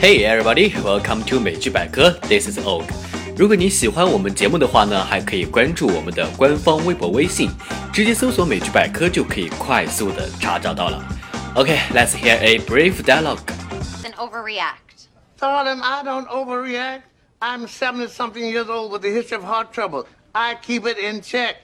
[0.00, 2.10] Hey everybody, welcome to 美剧百科。
[2.28, 2.84] This is Og。
[3.36, 7.50] 如果你喜欢我们节目的话呢，还可以关注我们的官方微博、微信，
[7.92, 11.04] 直接搜索“美剧百科”就可以快速的查找到了。
[11.54, 13.40] Okay, let's hear a brief dialogue.
[14.04, 15.08] An overreact.
[15.38, 17.02] Darling, I don't overreact.
[17.40, 20.06] I'm 70 something years old with a history of heart trouble.
[20.32, 21.56] I keep it in check.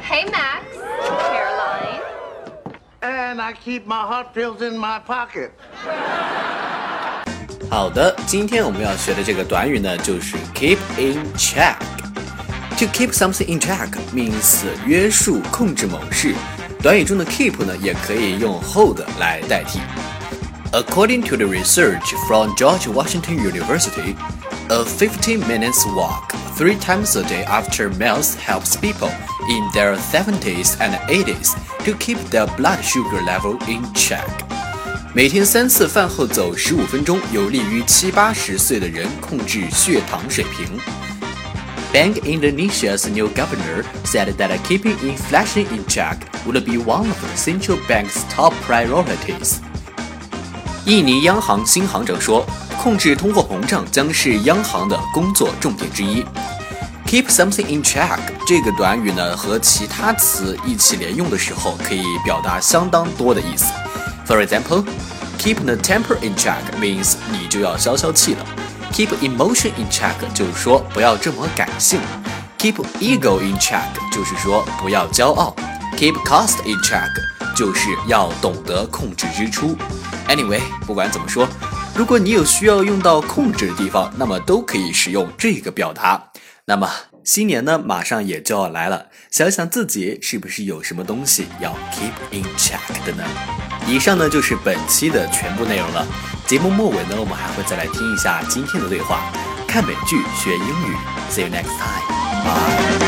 [0.00, 0.64] Hey, Max.
[0.72, 1.57] Caroline.
[3.28, 5.50] And I keep my heart pills in my pocket.
[7.68, 16.34] 好的，今天我们要学的这个短语呢，就是 keep in check。To keep something in check means 约束、控制某事。
[16.82, 19.80] 短语中的 keep 呢，也可以用 hold 来代替。
[20.72, 24.16] According to the research from George Washington University,
[24.70, 29.10] a 15 minutes walk three times a day after meals helps people
[29.50, 31.54] in their 70s and 80s
[31.84, 34.24] to keep their blood sugar level in check.
[35.14, 40.66] 每天三次饭后走十五分钟，有利于七八十岁的人控制血糖水平。
[41.92, 47.78] Bank Indonesia's new governor said that keeping inflation in check would be one of the central
[47.86, 49.58] bank's top priorities.
[50.86, 52.44] 印尼央行新行长说，
[52.82, 56.24] 控制通货膨胀将是央行的工作重点之一。
[57.09, 63.73] Keep something in check 这个短语呢，和其他词一起连用的时候，可以表达相当多的意思。
[64.27, 64.85] For example,
[65.39, 68.45] keep the temper in check means 你就要消消气了。
[68.93, 71.99] Keep emotion in check 就是说不要这么感性。
[72.59, 75.55] Keep ego in check 就是说不要骄傲。
[75.97, 77.09] Keep cost in check
[77.55, 79.75] 就是要懂得控制支出。
[80.27, 81.47] Anyway，不管怎么说，
[81.95, 86.23] 如果你有需要用到控制的地方，那么都可以使用这个表达。
[86.68, 86.90] 那么
[87.22, 93.24] 新年呢，马上也就要来了，想想自己是不是有什么东西要 keep in check 的呢？
[93.86, 96.06] 以上呢就是本期的全部内容了。
[96.46, 99.30] 节目末尾呢，我们还会再来听一下今天的对话。
[99.66, 100.96] 看美剧学英语，
[101.30, 102.04] See you next time.
[102.44, 103.04] Bye.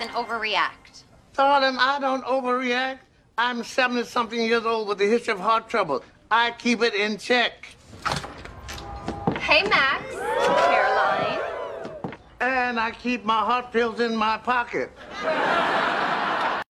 [0.00, 1.04] An overreact.
[1.36, 2.98] Darling, I don't overreact.
[3.36, 6.02] I'm 70 something years old with a history of heart trouble.
[6.30, 7.52] I keep it in check.
[9.38, 10.02] Hey, Max.
[12.41, 14.91] And I keep my heart pills in my pocket.